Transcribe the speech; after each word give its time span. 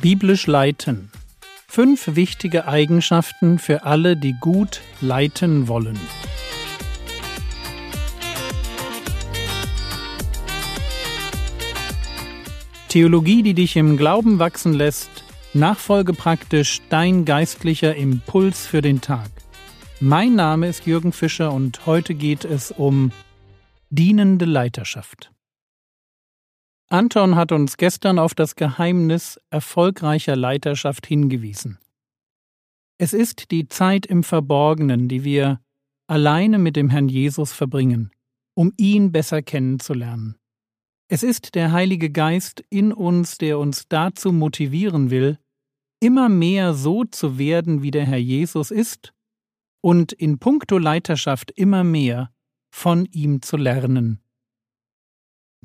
Biblisch 0.00 0.46
leiten. 0.46 1.10
Fünf 1.68 2.16
wichtige 2.16 2.66
Eigenschaften 2.66 3.58
für 3.58 3.84
alle, 3.84 4.16
die 4.16 4.34
gut 4.40 4.80
leiten 5.02 5.68
wollen. 5.68 5.98
Theologie, 12.88 13.42
die 13.42 13.52
dich 13.52 13.76
im 13.76 13.98
Glauben 13.98 14.38
wachsen 14.38 14.72
lässt, 14.72 15.10
Nachfolge 15.52 16.14
praktisch 16.14 16.80
dein 16.88 17.26
geistlicher 17.26 17.94
Impuls 17.94 18.66
für 18.66 18.80
den 18.80 19.02
Tag. 19.02 19.30
Mein 20.00 20.34
Name 20.34 20.68
ist 20.68 20.86
Jürgen 20.86 21.12
Fischer 21.12 21.52
und 21.52 21.84
heute 21.84 22.14
geht 22.14 22.46
es 22.46 22.70
um 22.70 23.12
dienende 23.90 24.46
Leiterschaft. 24.46 25.30
Anton 26.92 27.36
hat 27.36 27.52
uns 27.52 27.76
gestern 27.76 28.18
auf 28.18 28.34
das 28.34 28.56
Geheimnis 28.56 29.38
erfolgreicher 29.48 30.34
Leiterschaft 30.34 31.06
hingewiesen. 31.06 31.78
Es 32.98 33.12
ist 33.12 33.52
die 33.52 33.68
Zeit 33.68 34.06
im 34.06 34.24
Verborgenen, 34.24 35.08
die 35.08 35.22
wir 35.22 35.60
alleine 36.08 36.58
mit 36.58 36.74
dem 36.74 36.90
Herrn 36.90 37.08
Jesus 37.08 37.52
verbringen, 37.52 38.10
um 38.54 38.72
ihn 38.76 39.12
besser 39.12 39.40
kennenzulernen. 39.40 40.34
Es 41.08 41.22
ist 41.22 41.54
der 41.54 41.70
Heilige 41.70 42.10
Geist 42.10 42.64
in 42.70 42.92
uns, 42.92 43.38
der 43.38 43.60
uns 43.60 43.86
dazu 43.88 44.32
motivieren 44.32 45.10
will, 45.10 45.38
immer 46.00 46.28
mehr 46.28 46.74
so 46.74 47.04
zu 47.04 47.38
werden, 47.38 47.82
wie 47.82 47.92
der 47.92 48.04
Herr 48.04 48.18
Jesus 48.18 48.72
ist, 48.72 49.12
und 49.80 50.12
in 50.12 50.40
puncto 50.40 50.76
Leiterschaft 50.76 51.52
immer 51.52 51.84
mehr 51.84 52.32
von 52.74 53.06
ihm 53.06 53.42
zu 53.42 53.56
lernen. 53.56 54.20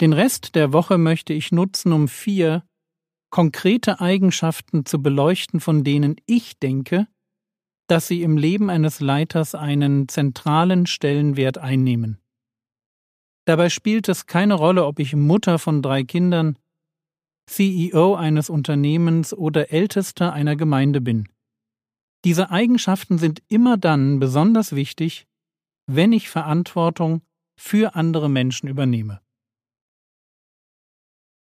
Den 0.01 0.11
Rest 0.11 0.55
der 0.55 0.73
Woche 0.73 0.97
möchte 0.97 1.33
ich 1.33 1.51
nutzen, 1.51 1.93
um 1.93 2.07
vier 2.07 2.63
konkrete 3.29 4.01
Eigenschaften 4.01 4.85
zu 4.85 5.01
beleuchten, 5.01 5.59
von 5.59 5.83
denen 5.83 6.17
ich 6.25 6.59
denke, 6.59 7.07
dass 7.87 8.07
sie 8.07 8.23
im 8.23 8.37
Leben 8.37 8.69
eines 8.69 8.99
Leiters 8.99 9.55
einen 9.55 10.07
zentralen 10.07 10.85
Stellenwert 10.85 11.57
einnehmen. 11.57 12.19
Dabei 13.45 13.69
spielt 13.69 14.09
es 14.09 14.25
keine 14.25 14.55
Rolle, 14.55 14.85
ob 14.85 14.99
ich 14.99 15.15
Mutter 15.15 15.59
von 15.59 15.81
drei 15.81 16.03
Kindern, 16.03 16.57
CEO 17.47 18.15
eines 18.15 18.49
Unternehmens 18.49 19.33
oder 19.33 19.71
Ältester 19.71 20.33
einer 20.33 20.55
Gemeinde 20.55 20.99
bin. 20.99 21.29
Diese 22.23 22.49
Eigenschaften 22.49 23.19
sind 23.19 23.43
immer 23.49 23.77
dann 23.77 24.19
besonders 24.19 24.75
wichtig, 24.75 25.27
wenn 25.85 26.11
ich 26.11 26.27
Verantwortung 26.27 27.21
für 27.55 27.93
andere 27.93 28.29
Menschen 28.29 28.67
übernehme. 28.67 29.21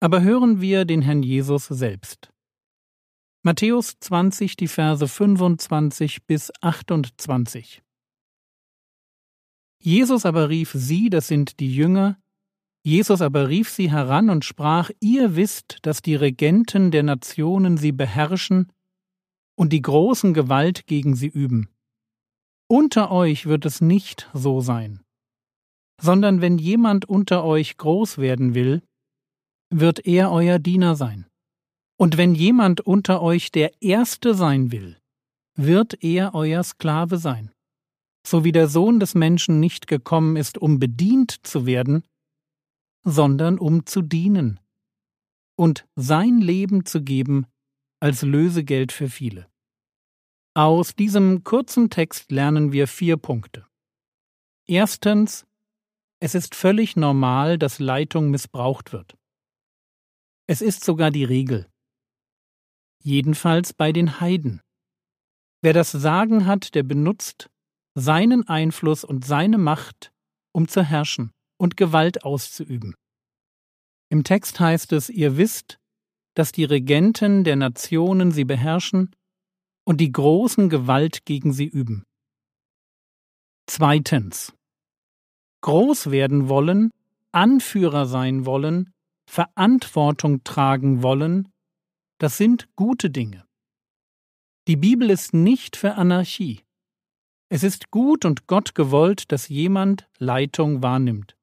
Aber 0.03 0.23
hören 0.23 0.61
wir 0.61 0.85
den 0.85 1.03
Herrn 1.03 1.21
Jesus 1.21 1.67
selbst. 1.67 2.33
Matthäus 3.43 3.99
20, 3.99 4.55
die 4.55 4.67
Verse 4.67 5.07
25 5.07 6.25
bis 6.25 6.51
28. 6.61 7.83
Jesus 9.79 10.25
aber 10.25 10.49
rief 10.49 10.71
sie, 10.73 11.11
das 11.11 11.27
sind 11.27 11.59
die 11.59 11.73
Jünger, 11.73 12.19
Jesus 12.83 13.21
aber 13.21 13.47
rief 13.47 13.69
sie 13.69 13.91
heran 13.91 14.31
und 14.31 14.43
sprach, 14.43 14.89
ihr 15.01 15.35
wisst, 15.35 15.77
dass 15.83 16.01
die 16.01 16.15
Regenten 16.15 16.89
der 16.89 17.03
Nationen 17.03 17.77
sie 17.77 17.91
beherrschen 17.91 18.71
und 19.55 19.71
die 19.71 19.83
großen 19.83 20.33
Gewalt 20.33 20.87
gegen 20.87 21.15
sie 21.15 21.27
üben. 21.27 21.69
Unter 22.67 23.11
euch 23.11 23.45
wird 23.45 23.67
es 23.67 23.81
nicht 23.81 24.31
so 24.33 24.61
sein, 24.61 25.01
sondern 26.01 26.41
wenn 26.41 26.57
jemand 26.57 27.05
unter 27.05 27.43
euch 27.43 27.77
groß 27.77 28.17
werden 28.17 28.55
will, 28.55 28.81
wird 29.71 30.05
er 30.05 30.31
euer 30.31 30.59
Diener 30.59 30.95
sein. 30.95 31.25
Und 31.97 32.17
wenn 32.17 32.35
jemand 32.35 32.81
unter 32.81 33.21
euch 33.21 33.51
der 33.51 33.81
Erste 33.81 34.33
sein 34.33 34.71
will, 34.71 34.97
wird 35.55 36.03
er 36.03 36.35
euer 36.35 36.63
Sklave 36.63 37.17
sein. 37.17 37.51
So 38.25 38.43
wie 38.43 38.51
der 38.51 38.67
Sohn 38.67 38.99
des 38.99 39.15
Menschen 39.15 39.59
nicht 39.59 39.87
gekommen 39.87 40.35
ist, 40.35 40.57
um 40.57 40.79
bedient 40.79 41.45
zu 41.45 41.65
werden, 41.65 42.03
sondern 43.03 43.57
um 43.57 43.85
zu 43.85 44.01
dienen 44.01 44.59
und 45.55 45.87
sein 45.95 46.39
Leben 46.39 46.85
zu 46.85 47.01
geben 47.01 47.45
als 47.99 48.21
Lösegeld 48.21 48.91
für 48.91 49.09
viele. 49.09 49.47
Aus 50.53 50.95
diesem 50.95 51.43
kurzen 51.43 51.89
Text 51.89 52.31
lernen 52.31 52.71
wir 52.71 52.87
vier 52.87 53.17
Punkte. 53.17 53.65
Erstens, 54.67 55.45
es 56.19 56.35
ist 56.35 56.55
völlig 56.55 56.95
normal, 56.95 57.57
dass 57.57 57.79
Leitung 57.79 58.31
missbraucht 58.31 58.91
wird. 58.91 59.15
Es 60.47 60.61
ist 60.61 60.83
sogar 60.83 61.11
die 61.11 61.23
Regel. 61.23 61.69
Jedenfalls 63.03 63.73
bei 63.73 63.91
den 63.91 64.19
Heiden. 64.19 64.61
Wer 65.61 65.73
das 65.73 65.91
Sagen 65.91 66.45
hat, 66.45 66.75
der 66.75 66.83
benutzt 66.83 67.49
seinen 67.95 68.47
Einfluss 68.47 69.03
und 69.03 69.25
seine 69.25 69.57
Macht, 69.57 70.11
um 70.53 70.67
zu 70.67 70.83
herrschen 70.83 71.31
und 71.57 71.77
Gewalt 71.77 72.23
auszuüben. 72.23 72.95
Im 74.09 74.23
Text 74.23 74.59
heißt 74.59 74.91
es, 74.93 75.09
ihr 75.09 75.37
wisst, 75.37 75.77
dass 76.35 76.51
die 76.51 76.63
Regenten 76.63 77.43
der 77.43 77.55
Nationen 77.55 78.31
sie 78.31 78.45
beherrschen 78.45 79.15
und 79.85 80.01
die 80.01 80.11
großen 80.11 80.69
Gewalt 80.69 81.25
gegen 81.25 81.53
sie 81.53 81.67
üben. 81.67 82.03
Zweitens. 83.67 84.53
Groß 85.61 86.09
werden 86.11 86.49
wollen, 86.49 86.91
Anführer 87.31 88.05
sein 88.05 88.45
wollen, 88.45 88.91
Verantwortung 89.31 90.43
tragen 90.43 91.03
wollen, 91.03 91.47
das 92.19 92.35
sind 92.35 92.67
gute 92.75 93.09
Dinge. 93.09 93.47
Die 94.67 94.75
Bibel 94.75 95.09
ist 95.09 95.33
nicht 95.33 95.77
für 95.77 95.95
Anarchie. 95.95 96.65
Es 97.47 97.63
ist 97.63 97.91
gut 97.91 98.25
und 98.25 98.47
Gott 98.47 98.75
gewollt, 98.75 99.31
dass 99.31 99.47
jemand 99.47 100.09
Leitung 100.17 100.83
wahrnimmt. 100.83 101.37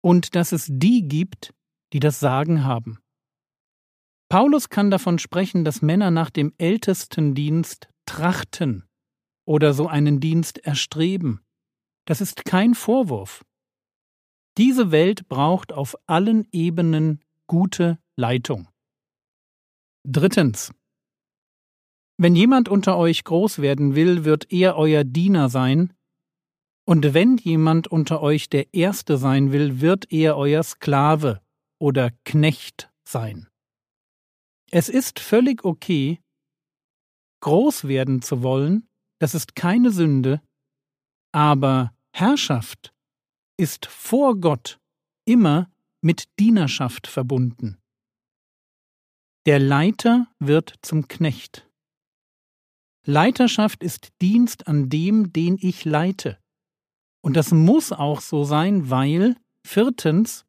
Und 0.00 0.36
dass 0.36 0.52
es 0.52 0.68
die 0.70 1.08
gibt, 1.08 1.52
die 1.92 1.98
das 1.98 2.20
Sagen 2.20 2.62
haben. 2.62 3.00
Paulus 4.28 4.68
kann 4.68 4.88
davon 4.88 5.18
sprechen, 5.18 5.64
dass 5.64 5.82
Männer 5.82 6.12
nach 6.12 6.30
dem 6.30 6.54
Ältestendienst 6.56 7.88
trachten 8.06 8.88
oder 9.44 9.74
so 9.74 9.88
einen 9.88 10.20
Dienst 10.20 10.58
erstreben. 10.58 11.44
Das 12.04 12.20
ist 12.20 12.44
kein 12.44 12.76
Vorwurf. 12.76 13.44
Diese 14.58 14.90
Welt 14.90 15.28
braucht 15.28 15.72
auf 15.72 15.96
allen 16.06 16.46
Ebenen 16.50 17.20
gute 17.46 17.98
Leitung. 18.16 18.68
Drittens. 20.04 20.72
Wenn 22.18 22.34
jemand 22.34 22.68
unter 22.70 22.96
euch 22.96 23.24
groß 23.24 23.58
werden 23.58 23.94
will, 23.94 24.24
wird 24.24 24.50
er 24.50 24.76
euer 24.76 25.04
Diener 25.04 25.50
sein, 25.50 25.92
und 26.88 27.14
wenn 27.14 27.36
jemand 27.36 27.88
unter 27.88 28.22
euch 28.22 28.48
der 28.48 28.72
Erste 28.72 29.18
sein 29.18 29.50
will, 29.50 29.80
wird 29.80 30.12
er 30.12 30.36
euer 30.36 30.62
Sklave 30.62 31.42
oder 31.80 32.10
Knecht 32.24 32.90
sein. 33.02 33.48
Es 34.70 34.88
ist 34.88 35.18
völlig 35.18 35.64
okay, 35.64 36.20
groß 37.40 37.88
werden 37.88 38.22
zu 38.22 38.42
wollen, 38.42 38.88
das 39.18 39.34
ist 39.34 39.56
keine 39.56 39.90
Sünde, 39.90 40.40
aber 41.32 41.92
Herrschaft 42.12 42.94
ist 43.56 43.86
vor 43.86 44.38
Gott 44.40 44.78
immer 45.24 45.70
mit 46.00 46.28
Dienerschaft 46.38 47.06
verbunden. 47.06 47.78
Der 49.46 49.58
Leiter 49.58 50.28
wird 50.38 50.74
zum 50.82 51.08
Knecht. 51.08 51.68
Leiterschaft 53.04 53.82
ist 53.82 54.08
Dienst 54.20 54.66
an 54.66 54.88
dem, 54.88 55.32
den 55.32 55.58
ich 55.60 55.84
leite. 55.84 56.38
Und 57.22 57.36
das 57.36 57.52
muss 57.52 57.92
auch 57.92 58.20
so 58.20 58.44
sein, 58.44 58.90
weil, 58.90 59.36
viertens, 59.64 60.44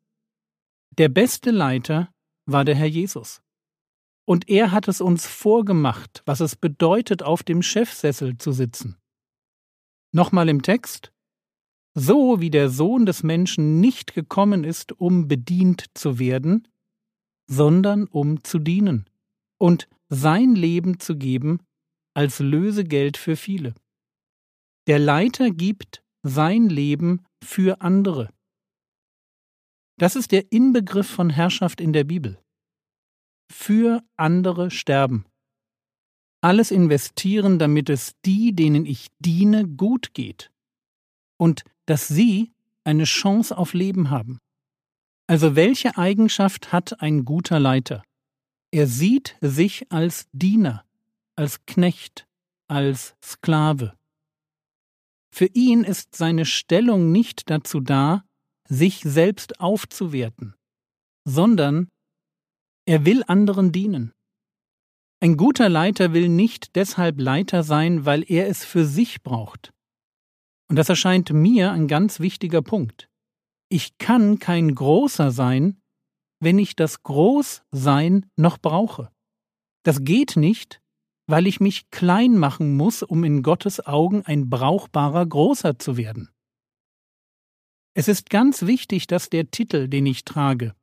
der 0.97 1.09
beste 1.09 1.51
Leiter 1.51 2.11
war 2.45 2.65
der 2.65 2.75
Herr 2.75 2.87
Jesus. 2.87 3.41
Und 4.25 4.49
er 4.49 4.71
hat 4.71 4.87
es 4.87 4.99
uns 4.99 5.27
vorgemacht, 5.27 6.23
was 6.25 6.39
es 6.39 6.55
bedeutet, 6.55 7.23
auf 7.23 7.43
dem 7.43 7.61
Chefsessel 7.61 8.37
zu 8.37 8.51
sitzen. 8.51 8.97
Nochmal 10.11 10.49
im 10.49 10.63
Text 10.63 11.13
so 11.99 12.39
wie 12.39 12.51
der 12.51 12.69
Sohn 12.69 13.07
des 13.07 13.23
Menschen 13.23 13.79
nicht 13.81 14.13
gekommen 14.13 14.63
ist, 14.63 14.91
um 14.91 15.27
bedient 15.27 15.85
zu 15.95 16.19
werden, 16.19 16.67
sondern 17.49 18.05
um 18.05 18.43
zu 18.43 18.59
dienen 18.59 19.09
und 19.57 19.89
sein 20.07 20.53
Leben 20.53 20.99
zu 20.99 21.17
geben 21.17 21.59
als 22.13 22.39
Lösegeld 22.39 23.17
für 23.17 23.35
viele. 23.35 23.73
Der 24.85 24.99
Leiter 24.99 25.49
gibt 25.49 26.03
sein 26.21 26.69
Leben 26.69 27.25
für 27.43 27.81
andere. 27.81 28.29
Das 29.97 30.15
ist 30.15 30.31
der 30.31 30.51
Inbegriff 30.51 31.09
von 31.09 31.31
Herrschaft 31.31 31.81
in 31.81 31.93
der 31.93 32.03
Bibel. 32.03 32.39
Für 33.51 34.03
andere 34.17 34.69
sterben. 34.69 35.25
Alles 36.41 36.69
investieren, 36.69 37.57
damit 37.57 37.89
es 37.89 38.13
die, 38.23 38.53
denen 38.53 38.85
ich 38.85 39.07
diene, 39.17 39.67
gut 39.67 40.13
geht. 40.13 40.51
Und 41.39 41.63
dass 41.87 42.07
sie 42.07 42.53
eine 42.83 43.05
Chance 43.05 43.57
auf 43.57 43.73
Leben 43.73 44.11
haben. 44.11 44.39
Also 45.27 45.55
welche 45.55 45.97
Eigenschaft 45.97 46.71
hat 46.71 47.01
ein 47.01 47.25
guter 47.25 47.59
Leiter? 47.59 48.03
Er 48.71 48.87
sieht 48.87 49.35
sich 49.41 49.91
als 49.91 50.27
Diener, 50.31 50.85
als 51.35 51.65
Knecht, 51.65 52.27
als 52.67 53.15
Sklave. 53.23 53.97
Für 55.33 55.47
ihn 55.47 55.83
ist 55.83 56.15
seine 56.15 56.45
Stellung 56.45 57.11
nicht 57.11 57.49
dazu 57.49 57.79
da, 57.79 58.23
sich 58.69 59.01
selbst 59.01 59.59
aufzuwerten, 59.59 60.55
sondern 61.25 61.89
er 62.85 63.05
will 63.05 63.23
anderen 63.27 63.71
dienen. 63.71 64.11
Ein 65.19 65.35
guter 65.35 65.67
Leiter 65.67 66.13
will 66.13 66.29
nicht 66.29 66.75
deshalb 66.75 67.19
Leiter 67.19 67.63
sein, 67.63 68.05
weil 68.05 68.23
er 68.29 68.47
es 68.47 68.63
für 68.63 68.85
sich 68.85 69.23
braucht. 69.23 69.71
Und 70.69 70.75
das 70.75 70.89
erscheint 70.89 71.31
mir 71.31 71.71
ein 71.71 71.87
ganz 71.87 72.19
wichtiger 72.19 72.61
Punkt. 72.61 73.09
Ich 73.69 73.97
kann 73.97 74.39
kein 74.39 74.73
Großer 74.73 75.31
sein, 75.31 75.81
wenn 76.39 76.59
ich 76.59 76.75
das 76.75 77.03
Großsein 77.03 78.29
noch 78.35 78.57
brauche. 78.57 79.11
Das 79.83 80.03
geht 80.03 80.35
nicht, 80.35 80.81
weil 81.27 81.47
ich 81.47 81.59
mich 81.59 81.89
klein 81.91 82.37
machen 82.37 82.75
muss, 82.75 83.03
um 83.03 83.23
in 83.23 83.43
Gottes 83.43 83.85
Augen 83.85 84.23
ein 84.25 84.49
brauchbarer 84.49 85.25
Großer 85.25 85.79
zu 85.79 85.97
werden. 85.97 86.29
Es 87.93 88.07
ist 88.07 88.29
ganz 88.29 88.65
wichtig, 88.65 89.07
dass 89.07 89.29
der 89.29 89.49
Titel, 89.49 89.87
den 89.87 90.05
ich 90.05 90.23
trage, 90.23 90.75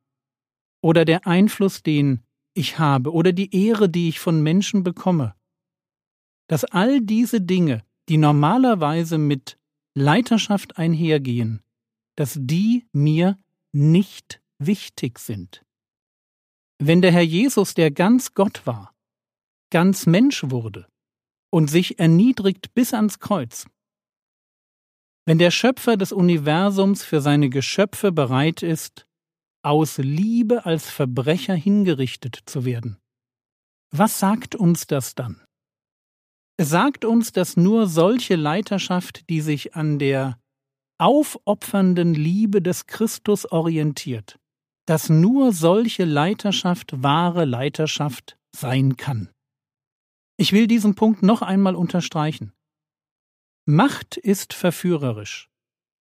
oder 0.83 1.05
der 1.05 1.27
Einfluss, 1.27 1.83
den 1.83 2.25
ich 2.55 2.79
habe, 2.79 3.13
oder 3.13 3.33
die 3.33 3.55
Ehre, 3.55 3.89
die 3.89 4.09
ich 4.09 4.21
von 4.21 4.43
Menschen 4.43 4.83
bekomme, 4.83 5.35
dass 6.49 6.65
all 6.65 7.01
diese 7.01 7.41
Dinge, 7.41 7.85
die 8.09 8.19
normalerweise 8.19 9.17
mit 9.17 9.59
Leiterschaft 9.95 10.77
einhergehen, 10.77 11.63
dass 12.17 12.37
die 12.41 12.87
mir 12.93 13.39
nicht 13.73 14.43
wichtig 14.59 15.19
sind. 15.19 15.65
Wenn 16.79 17.01
der 17.01 17.13
Herr 17.13 17.23
Jesus, 17.23 17.75
der 17.75 17.91
ganz 17.91 18.35
Gott 18.35 18.67
war, 18.67 18.95
ganz 19.71 20.07
Mensch 20.07 20.43
wurde 20.45 20.89
und 21.51 21.69
sich 21.69 21.99
erniedrigt 21.99 22.75
bis 22.75 22.93
ans 22.93 23.21
Kreuz, 23.21 23.67
wenn 25.27 25.39
der 25.39 25.51
Schöpfer 25.51 25.97
des 25.97 26.13
Universums 26.13 27.03
für 27.03 27.21
seine 27.21 27.49
Geschöpfe 27.49 28.13
bereit 28.13 28.63
ist, 28.63 29.07
aus 29.63 29.97
Liebe 29.99 30.67
als 30.67 30.91
Verbrecher 30.91 31.55
hingerichtet 31.55 32.41
zu 32.45 32.65
werden, 32.65 32.99
was 33.91 34.19
sagt 34.19 34.55
uns 34.55 34.87
das 34.87 35.15
dann? 35.15 35.41
Es 36.57 36.69
sagt 36.69 37.05
uns, 37.05 37.33
dass 37.33 37.57
nur 37.57 37.89
solche 37.89 38.37
Leiterschaft, 38.37 39.29
die 39.29 39.41
sich 39.41 39.75
an 39.75 39.99
der 39.99 40.39
aufopfernden 40.99 42.15
Liebe 42.15 42.63
des 42.63 42.87
Christus 42.87 43.51
orientiert, 43.51 44.39
dass 44.87 45.09
nur 45.09 45.53
solche 45.53 46.05
Leiterschaft 46.05 47.03
wahre 47.03 47.45
Leiterschaft 47.45 48.39
sein 48.55 48.97
kann. 48.97 49.31
Ich 50.37 50.53
will 50.53 50.67
diesen 50.67 50.95
Punkt 50.95 51.23
noch 51.23 51.43
einmal 51.43 51.75
unterstreichen. 51.75 52.53
Macht 53.67 54.17
ist 54.17 54.53
verführerisch. 54.53 55.49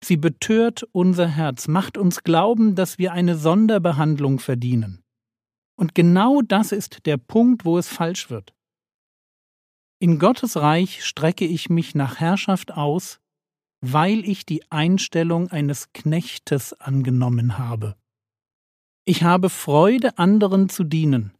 Sie 0.04 0.16
betört 0.16 0.84
unser 0.92 1.26
Herz, 1.26 1.66
macht 1.66 1.98
uns 1.98 2.22
glauben, 2.22 2.76
dass 2.76 2.98
wir 2.98 3.12
eine 3.12 3.36
Sonderbehandlung 3.36 4.38
verdienen. 4.38 5.02
Und 5.76 5.94
genau 5.94 6.42
das 6.42 6.70
ist 6.70 7.06
der 7.06 7.16
Punkt, 7.16 7.64
wo 7.64 7.78
es 7.78 7.88
falsch 7.88 8.30
wird. 8.30 8.54
In 10.00 10.20
Gottes 10.20 10.56
Reich 10.56 11.04
strecke 11.04 11.44
ich 11.44 11.70
mich 11.70 11.96
nach 11.96 12.20
Herrschaft 12.20 12.72
aus, 12.72 13.20
weil 13.80 14.28
ich 14.28 14.46
die 14.46 14.70
Einstellung 14.70 15.48
eines 15.48 15.92
Knechtes 15.92 16.72
angenommen 16.74 17.58
habe. 17.58 17.96
Ich 19.04 19.24
habe 19.24 19.50
Freude, 19.50 20.18
anderen 20.18 20.68
zu 20.68 20.84
dienen, 20.84 21.34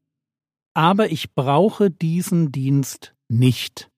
aber 0.75 1.13
ich 1.13 1.35
brauche 1.35 1.91
diesen 1.91 2.51
Dienst 2.51 3.15
nicht. 3.29 3.91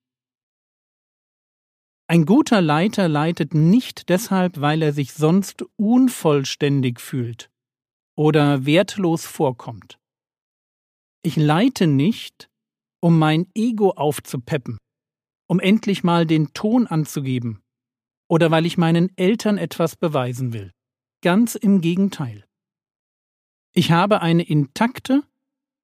Ein 2.06 2.26
guter 2.26 2.60
Leiter 2.60 3.08
leitet 3.08 3.54
nicht 3.54 4.08
deshalb, 4.08 4.60
weil 4.60 4.82
er 4.82 4.92
sich 4.92 5.14
sonst 5.14 5.64
unvollständig 5.76 7.00
fühlt 7.00 7.50
oder 8.16 8.66
wertlos 8.66 9.24
vorkommt. 9.24 9.98
Ich 11.22 11.36
leite 11.36 11.86
nicht, 11.86 12.49
um 13.00 13.18
mein 13.18 13.46
Ego 13.54 13.90
aufzupeppen, 13.90 14.78
um 15.48 15.60
endlich 15.60 16.04
mal 16.04 16.26
den 16.26 16.52
Ton 16.52 16.86
anzugeben 16.86 17.60
oder 18.28 18.50
weil 18.50 18.64
ich 18.64 18.78
meinen 18.78 19.10
Eltern 19.16 19.58
etwas 19.58 19.96
beweisen 19.96 20.52
will. 20.52 20.72
Ganz 21.22 21.56
im 21.56 21.80
Gegenteil. 21.80 22.46
Ich 23.74 23.90
habe 23.90 24.20
eine 24.20 24.42
intakte 24.42 25.22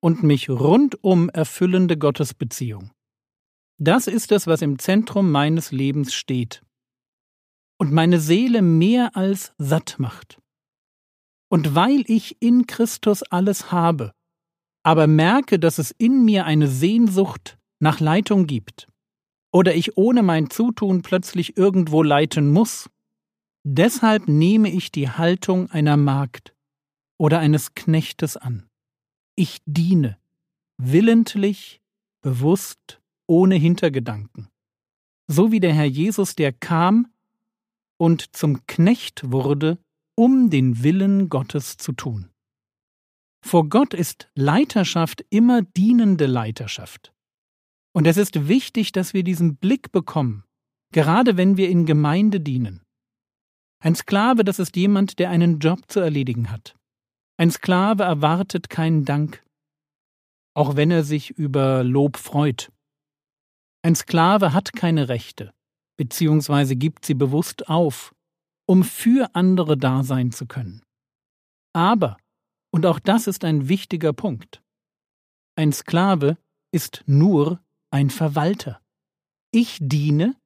und 0.01 0.23
mich 0.23 0.49
rundum 0.49 1.29
erfüllende 1.29 1.99
Gottesbeziehung. 1.99 2.93
Das 3.79 4.07
ist 4.07 4.33
es, 4.33 4.47
was 4.47 4.63
im 4.63 4.79
Zentrum 4.79 5.31
meines 5.31 5.73
Lebens 5.73 6.15
steht 6.15 6.63
und 7.79 7.93
meine 7.93 8.21
Seele 8.21 8.63
mehr 8.63 9.17
als 9.17 9.53
satt 9.59 9.99
macht. 9.99 10.41
Und 11.49 11.75
weil 11.75 12.05
ich 12.07 12.41
in 12.41 12.67
Christus 12.67 13.23
alles 13.23 13.71
habe, 13.71 14.13
aber 14.87 15.09
merke, 15.09 15.59
dass 15.59 15.79
es 15.79 15.91
in 15.91 16.25
mir 16.25 16.47
eine 16.47 16.69
Sehnsucht 16.69 17.59
nach 17.81 17.99
Leitung 17.99 18.47
gibt, 18.47 18.87
oder 19.51 19.75
ich 19.75 19.97
ohne 19.97 20.23
mein 20.23 20.49
Zutun 20.49 21.03
plötzlich 21.03 21.57
irgendwo 21.57 22.05
leiten 22.05 22.53
muss, 22.53 22.89
deshalb 23.65 24.29
nehme 24.29 24.71
ich 24.71 24.93
die 24.93 25.11
Haltung 25.11 25.69
einer 25.73 25.97
Magd 25.97 26.55
oder 27.19 27.41
eines 27.41 27.75
Knechtes 27.75 28.37
an. 28.37 28.69
Ich 29.35 29.59
diene, 29.67 30.19
willentlich, 30.79 31.81
bewusst, 32.21 33.01
ohne 33.27 33.57
Hintergedanken. 33.57 34.47
So 35.27 35.51
wie 35.51 35.59
der 35.59 35.75
Herr 35.75 35.87
Jesus, 35.87 36.37
der 36.37 36.53
kam 36.53 37.09
und 37.97 38.37
zum 38.37 38.65
Knecht 38.69 39.33
wurde, 39.33 39.79
um 40.15 40.49
den 40.49 40.85
Willen 40.85 41.29
Gottes 41.29 41.77
zu 41.77 41.91
tun. 41.91 42.31
Vor 43.47 43.69
Gott 43.69 43.95
ist 43.95 44.29
Leiterschaft 44.35 45.25
immer 45.31 45.63
dienende 45.63 46.27
Leiterschaft. 46.27 47.15
Und 47.95 48.09
es 48.09 48.17
ist 48.17 48.49
wichtig, 48.49 48.91
dass 48.91 49.15
wir 49.15 49.23
diesen 49.23 49.55
Blick 49.55 49.93
bekommen, 49.93 50.43
gerade 50.93 51.37
wenn 51.37 51.57
wir 51.57 51.69
in 51.71 51.87
Gemeinde 51.87 52.41
dienen. 52.41 52.83
Ein 53.79 53.95
Sklave, 53.95 54.43
das 54.43 54.59
ist 54.59 54.75
jemand, 54.75 55.21
der 55.21 55.31
einen 55.31 55.61
Job 55.61 55.79
zu 55.87 56.01
erledigen 56.01 56.51
hat. 56.51 56.75
Ein 57.37 57.53
Sklave 57.53 58.03
erwartet 58.03 58.69
keinen 58.69 59.05
Dank, 59.05 59.45
auch 60.55 60.75
wenn 60.75 60.91
er 60.91 61.05
sich 61.05 61.31
über 61.31 61.85
Lob 61.85 62.17
freut. 62.17 62.73
Ein 63.83 63.95
Sklave 63.95 64.55
hat 64.55 64.73
keine 64.73 65.09
Rechte, 65.09 65.55
beziehungsweise 65.97 66.75
gibt 66.75 67.05
sie 67.05 67.15
bewusst 67.15 67.69
auf, 67.69 68.13
um 68.67 68.83
für 68.83 69.37
andere 69.37 69.79
da 69.79 70.03
sein 70.03 70.33
zu 70.33 70.47
können. 70.47 70.83
Aber, 71.73 72.17
und 72.71 72.87
auch 72.87 72.99
das 72.99 73.27
ist 73.27 73.45
ein 73.45 73.69
wichtiger 73.69 74.13
Punkt, 74.13 74.63
ein 75.57 75.73
Sklave 75.73 76.37
ist 76.73 77.03
nur 77.07 77.65
ein 77.91 78.11
Verwalter. 78.11 78.83
Ich 79.53 79.79
diene, 79.81 80.37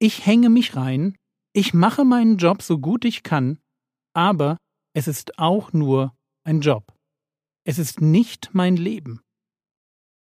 ich 0.00 0.26
hänge 0.26 0.48
mich 0.48 0.74
rein, 0.74 1.16
ich 1.52 1.72
mache 1.72 2.04
meinen 2.04 2.36
Job 2.36 2.62
so 2.62 2.78
gut 2.78 3.04
ich 3.04 3.22
kann, 3.22 3.60
aber 4.12 4.58
es 4.92 5.06
ist 5.06 5.38
auch 5.38 5.72
nur 5.72 6.16
ein 6.44 6.60
Job. 6.60 6.92
Es 7.64 7.78
ist 7.78 8.00
nicht 8.00 8.50
mein 8.52 8.76
Leben. 8.76 9.20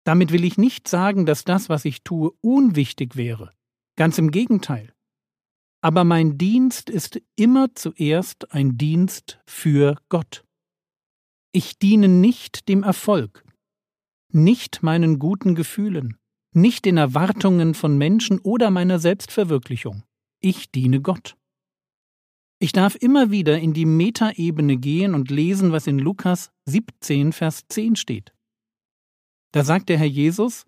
Damit 0.03 0.31
will 0.31 0.43
ich 0.43 0.57
nicht 0.57 0.87
sagen, 0.87 1.25
dass 1.25 1.43
das, 1.43 1.69
was 1.69 1.85
ich 1.85 2.03
tue, 2.03 2.31
unwichtig 2.41 3.15
wäre. 3.15 3.53
Ganz 3.95 4.17
im 4.17 4.31
Gegenteil. 4.31 4.93
Aber 5.81 6.03
mein 6.03 6.37
Dienst 6.37 6.89
ist 6.89 7.21
immer 7.35 7.75
zuerst 7.75 8.51
ein 8.53 8.77
Dienst 8.77 9.39
für 9.45 9.97
Gott. 10.09 10.45
Ich 11.53 11.77
diene 11.77 12.07
nicht 12.07 12.69
dem 12.69 12.81
Erfolg, 12.81 13.43
nicht 14.31 14.83
meinen 14.83 15.19
guten 15.19 15.53
Gefühlen, 15.53 16.17
nicht 16.53 16.85
den 16.85 16.95
Erwartungen 16.95 17.73
von 17.73 17.97
Menschen 17.97 18.39
oder 18.39 18.71
meiner 18.71 18.99
Selbstverwirklichung. 18.99 20.03
Ich 20.39 20.71
diene 20.71 21.01
Gott. 21.01 21.35
Ich 22.59 22.71
darf 22.71 22.95
immer 22.95 23.31
wieder 23.31 23.59
in 23.59 23.73
die 23.73 23.85
Metaebene 23.85 24.77
gehen 24.77 25.13
und 25.13 25.29
lesen, 25.29 25.73
was 25.73 25.87
in 25.87 25.99
Lukas 25.99 26.51
17, 26.67 27.33
Vers 27.33 27.63
10 27.67 27.97
steht. 27.97 28.33
Da 29.51 29.65
sagt 29.65 29.89
der 29.89 29.97
Herr 29.97 30.05
Jesus, 30.05 30.65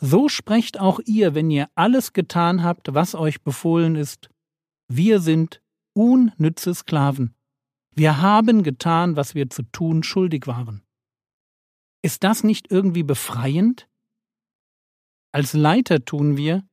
So 0.00 0.28
sprecht 0.28 0.78
auch 0.78 1.00
ihr, 1.04 1.34
wenn 1.34 1.50
ihr 1.50 1.68
alles 1.74 2.12
getan 2.12 2.62
habt, 2.62 2.94
was 2.94 3.16
euch 3.16 3.42
befohlen 3.42 3.96
ist. 3.96 4.30
Wir 4.86 5.18
sind 5.18 5.62
unnütze 5.94 6.74
Sklaven. 6.74 7.34
Wir 7.96 8.20
haben 8.20 8.62
getan, 8.62 9.16
was 9.16 9.34
wir 9.34 9.48
zu 9.48 9.62
tun 9.62 10.02
schuldig 10.02 10.46
waren. 10.46 10.82
Ist 12.02 12.24
das 12.24 12.44
nicht 12.44 12.70
irgendwie 12.70 13.02
befreiend? 13.02 13.88
Als 15.32 15.54
Leiter 15.54 16.04
tun 16.04 16.36
wir, 16.36 16.68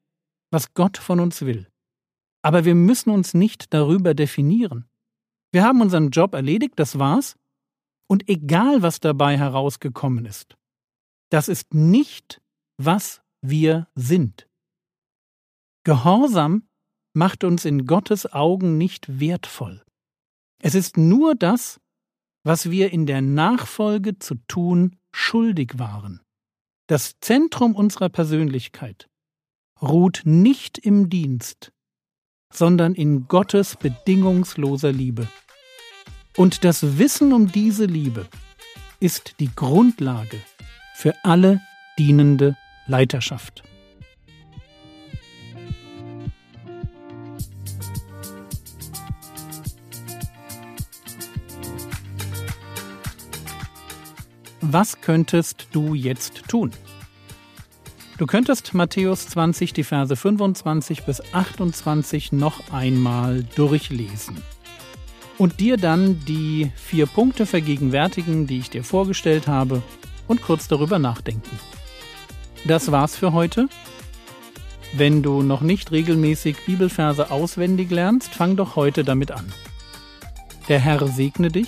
was 0.51 0.73
Gott 0.73 0.97
von 0.97 1.21
uns 1.21 1.41
will. 1.41 1.71
Aber 2.41 2.65
wir 2.65 2.75
müssen 2.75 3.09
uns 3.09 3.33
nicht 3.33 3.73
darüber 3.73 4.13
definieren. 4.13 4.89
Wir 5.53 5.63
haben 5.63 5.79
unseren 5.79 6.09
Job 6.09 6.33
erledigt, 6.33 6.73
das 6.77 6.99
war's. 6.99 7.37
Und 8.07 8.27
egal, 8.27 8.81
was 8.81 8.99
dabei 8.99 9.37
herausgekommen 9.37 10.25
ist, 10.25 10.57
das 11.29 11.47
ist 11.47 11.73
nicht, 11.73 12.41
was 12.77 13.21
wir 13.41 13.87
sind. 13.95 14.49
Gehorsam 15.85 16.67
macht 17.13 17.45
uns 17.45 17.63
in 17.63 17.85
Gottes 17.85 18.31
Augen 18.31 18.77
nicht 18.77 19.19
wertvoll. 19.19 19.82
Es 20.65 20.75
ist 20.75 20.95
nur 20.95 21.35
das, 21.35 21.81
was 22.45 22.71
wir 22.71 22.93
in 22.93 23.05
der 23.05 23.21
Nachfolge 23.21 24.17
zu 24.19 24.35
tun 24.47 24.95
schuldig 25.11 25.73
waren. 25.75 26.21
Das 26.87 27.19
Zentrum 27.19 27.75
unserer 27.75 28.07
Persönlichkeit 28.07 29.09
ruht 29.81 30.21
nicht 30.23 30.77
im 30.77 31.09
Dienst, 31.09 31.73
sondern 32.49 32.95
in 32.95 33.27
Gottes 33.27 33.75
bedingungsloser 33.75 34.93
Liebe. 34.93 35.27
Und 36.37 36.63
das 36.63 36.97
Wissen 36.97 37.33
um 37.33 37.51
diese 37.51 37.85
Liebe 37.85 38.29
ist 39.01 39.41
die 39.41 39.53
Grundlage 39.53 40.39
für 40.95 41.13
alle 41.25 41.59
dienende 41.97 42.55
Leiterschaft. 42.87 43.62
Was 54.73 55.01
könntest 55.01 55.67
du 55.71 55.93
jetzt 55.93 56.45
tun? 56.47 56.71
Du 58.17 58.25
könntest 58.25 58.73
Matthäus 58.73 59.27
20, 59.27 59.71
die 59.71 59.83
Verse 59.83 60.15
25 60.15 61.03
bis 61.03 61.21
28 61.31 62.31
noch 62.31 62.71
einmal 62.71 63.43
durchlesen 63.55 64.41
und 65.37 65.59
dir 65.59 65.77
dann 65.77 66.25
die 66.25 66.71
vier 66.75 67.05
Punkte 67.05 67.45
vergegenwärtigen, 67.45 68.47
die 68.47 68.57
ich 68.57 68.71
dir 68.71 68.83
vorgestellt 68.83 69.47
habe, 69.47 69.83
und 70.27 70.41
kurz 70.41 70.67
darüber 70.67 70.97
nachdenken. 70.97 71.59
Das 72.65 72.91
war's 72.91 73.15
für 73.15 73.31
heute. 73.31 73.69
Wenn 74.93 75.21
du 75.21 75.43
noch 75.43 75.61
nicht 75.61 75.91
regelmäßig 75.91 76.65
Bibelverse 76.65 77.29
auswendig 77.29 77.91
lernst, 77.91 78.33
fang 78.33 78.55
doch 78.55 78.75
heute 78.75 79.03
damit 79.03 79.29
an. 79.29 79.53
Der 80.67 80.79
Herr 80.79 81.07
segne 81.09 81.49
dich, 81.49 81.67